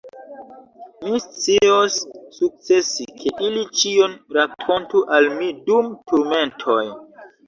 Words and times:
Mi 1.07 1.17
scios 1.25 1.97
sukcesi, 2.37 3.05
ke 3.19 3.33
ili 3.49 3.65
ĉion 3.81 4.15
rakontu 4.39 5.03
al 5.19 5.29
mi 5.35 5.51
dum 5.69 5.93
turmentoj. 6.13 6.79